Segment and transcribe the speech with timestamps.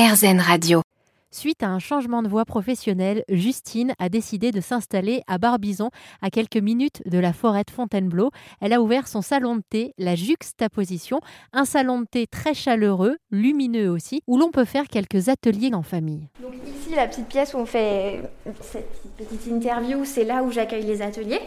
[0.00, 0.80] RZN Radio.
[1.30, 5.90] Suite à un changement de voie professionnelle, Justine a décidé de s'installer à Barbizon,
[6.22, 8.30] à quelques minutes de la forêt de Fontainebleau.
[8.62, 11.20] Elle a ouvert son salon de thé, la Juxtaposition,
[11.52, 15.82] un salon de thé très chaleureux, lumineux aussi, où l'on peut faire quelques ateliers en
[15.82, 16.30] famille.
[16.40, 18.22] Donc ici, la petite pièce où on fait
[18.62, 21.42] cette petite interview, c'est là où j'accueille les ateliers.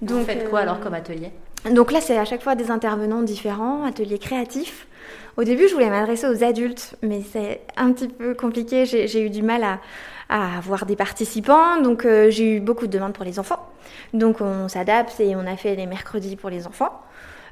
[0.00, 1.32] Donc, Vous faites quoi euh, alors comme atelier?
[1.70, 4.86] Donc là, c'est à chaque fois des intervenants différents, ateliers créatifs.
[5.36, 8.86] Au début, je voulais m'adresser aux adultes, mais c'est un petit peu compliqué.
[8.86, 9.80] J'ai eu du mal à,
[10.28, 13.68] avoir des participants, donc euh, j'ai eu beaucoup de demandes pour les enfants.
[14.12, 17.00] Donc on s'adapte et on a fait les mercredis pour les enfants.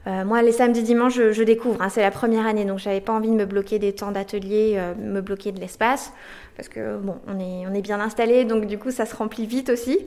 [0.09, 1.81] Euh, moi, les samedis, dimanches, je, découvre.
[1.81, 4.75] Hein, c'est la première année, donc j'avais pas envie de me bloquer des temps d'atelier,
[4.77, 6.13] euh, me bloquer de l'espace,
[6.57, 9.47] parce que bon, on est, on est bien installé, donc du coup, ça se remplit
[9.47, 10.07] vite aussi.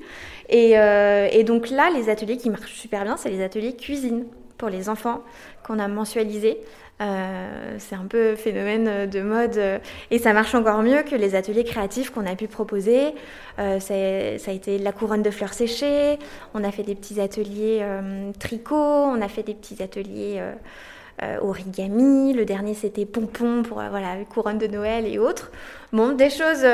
[0.49, 4.25] Et, et donc là, les ateliers qui marchent super bien, c'est les ateliers cuisine
[4.57, 5.23] pour les enfants
[5.63, 6.59] qu'on a mensualisés.
[7.01, 9.79] Euh, c'est un peu phénomène de mode euh,
[10.11, 13.13] et ça marche encore mieux que les ateliers créatifs qu'on a pu proposer.
[13.59, 16.17] Euh, ça a été la couronne de fleurs séchées,
[16.53, 17.85] on a fait des petits ateliers
[18.39, 20.41] tricot, on a fait des petits ateliers
[21.41, 25.51] origami, le dernier c'était pompon pour voilà couronne de Noël et autres.
[25.93, 26.65] Bon, des choses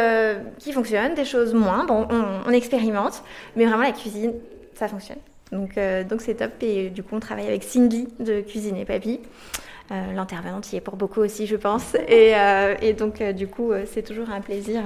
[0.60, 1.86] qui fonctionnent, des choses moins.
[1.86, 3.24] Bon, on, on expérimente,
[3.56, 4.34] mais vraiment la cuisine,
[4.74, 5.20] ça fonctionne.
[5.52, 5.78] Donc,
[6.10, 6.52] donc c'est top.
[6.62, 9.20] Et du coup, on travaille avec Cindy de Cuisine et Papy.
[9.92, 11.96] Euh, l'intervenante y est pour beaucoup aussi, je pense.
[12.08, 14.82] Et, euh, donc, euh, du coup, c'est toujours un plaisir.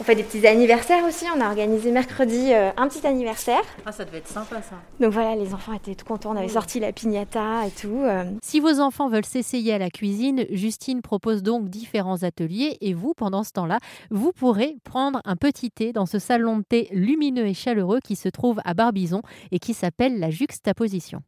[0.00, 1.24] On fait des petits anniversaires aussi.
[1.36, 3.62] On a organisé mercredi un petit anniversaire.
[3.86, 4.76] Ah, ça devait être sympa ça.
[4.98, 6.32] Donc voilà, les enfants étaient tout contents.
[6.32, 8.02] On avait sorti la piñata et tout.
[8.42, 12.76] Si vos enfants veulent s'essayer à la cuisine, Justine propose donc différents ateliers.
[12.80, 13.78] Et vous, pendant ce temps-là,
[14.10, 18.16] vous pourrez prendre un petit thé dans ce salon de thé lumineux et chaleureux qui
[18.16, 19.22] se trouve à Barbizon
[19.52, 21.20] et qui s'appelle la Juxtaposition.